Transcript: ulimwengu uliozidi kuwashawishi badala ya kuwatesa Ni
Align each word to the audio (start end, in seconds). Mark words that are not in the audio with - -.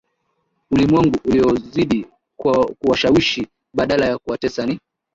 ulimwengu 0.71 1.19
uliozidi 1.25 2.07
kuwashawishi 2.81 3.47
badala 3.73 4.05
ya 4.05 4.17
kuwatesa 4.17 4.65
Ni 4.65 4.79